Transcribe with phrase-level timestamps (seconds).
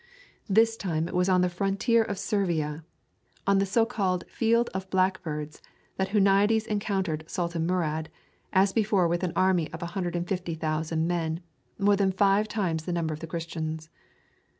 [0.49, 2.83] This time it was on the frontier of Servia,
[3.45, 5.61] on the so called Field of Blackbirds,
[5.97, 8.09] that Huniades encountered Sultan Murad,
[8.51, 11.39] as before with an army of 150,000 men
[11.77, 13.91] more than five times the number of the Christians.